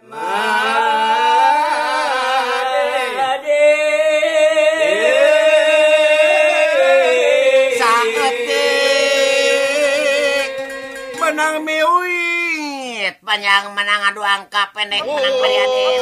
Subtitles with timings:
[0.00, 0.16] menang
[11.68, 16.00] miwit panjang menang adu angka pendek menang beriatin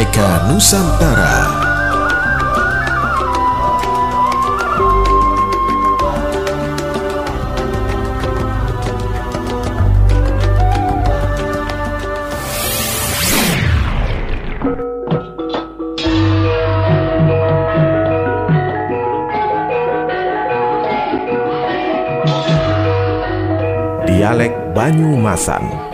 [0.00, 1.36] Bineka Nusantara.
[24.08, 25.89] Dialek Banyumasan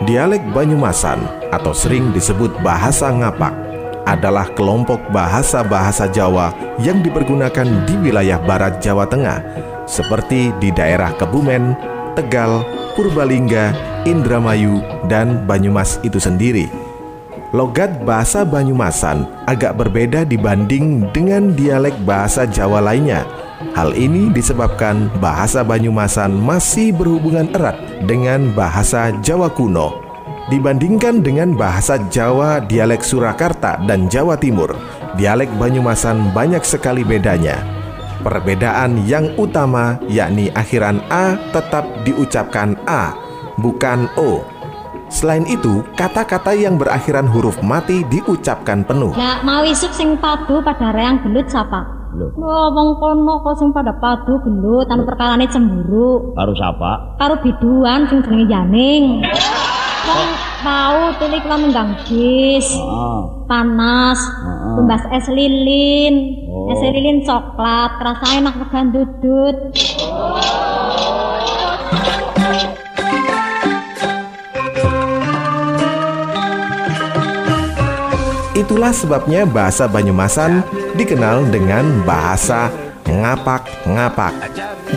[0.00, 1.20] Dialek Banyumasan
[1.52, 3.52] atau sering disebut bahasa ngapak
[4.08, 9.44] adalah kelompok bahasa-bahasa Jawa yang dipergunakan di wilayah barat Jawa Tengah
[9.84, 11.76] seperti di daerah Kebumen,
[12.16, 12.64] Tegal,
[12.96, 13.76] Purbalingga,
[14.08, 16.89] Indramayu, dan Banyumas itu sendiri.
[17.50, 23.26] Logat bahasa Banyumasan agak berbeda dibanding dengan dialek bahasa Jawa lainnya.
[23.74, 27.74] Hal ini disebabkan bahasa Banyumasan masih berhubungan erat
[28.06, 29.98] dengan bahasa Jawa kuno.
[30.46, 34.70] Dibandingkan dengan bahasa Jawa dialek Surakarta dan Jawa Timur,
[35.18, 37.58] dialek Banyumasan banyak sekali bedanya.
[38.22, 43.10] Perbedaan yang utama yakni akhiran A tetap diucapkan A,
[43.58, 44.59] bukan O.
[45.10, 49.10] Selain itu, kata-kata yang berakhiran huruf mati diucapkan penuh.
[49.18, 51.82] Lah mau isuk sing padu pada reang gelut sapa?
[52.14, 52.30] Lho.
[52.38, 56.30] Wong kono kok sing pada padu gelut anu perkarane cemburu.
[56.38, 57.18] Karo sapa?
[57.18, 59.04] Karo biduan sing jenenge Yaning.
[60.06, 60.30] Wong
[60.62, 62.70] mau tulik menggang bis.
[62.70, 63.20] Heeh.
[63.50, 64.74] Panas, Heeh.
[64.78, 66.14] tumbas es lilin.
[66.46, 66.70] Oh.
[66.70, 69.56] Es lilin coklat, rasanya enak regan dudut.
[78.60, 80.60] Itulah sebabnya bahasa Banyumasan
[80.92, 82.68] dikenal dengan bahasa
[83.08, 84.36] ngapak-ngapak.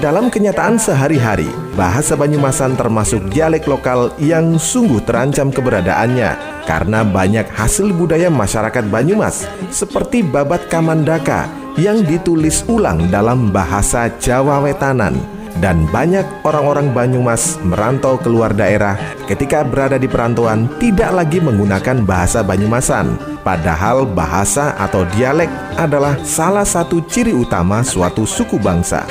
[0.04, 1.48] Dalam kenyataan sehari-hari,
[1.80, 6.36] bahasa Banyumasan termasuk dialek lokal yang sungguh terancam keberadaannya
[6.68, 11.48] karena banyak hasil budaya masyarakat Banyumas seperti babat kamandaka
[11.80, 18.98] yang ditulis ulang dalam bahasa Jawa Wetanan dan banyak orang-orang Banyumas merantau keluar daerah
[19.28, 23.18] ketika berada di perantauan tidak lagi menggunakan bahasa Banyumasan.
[23.44, 29.04] Padahal bahasa atau dialek adalah salah satu ciri utama suatu suku bangsa.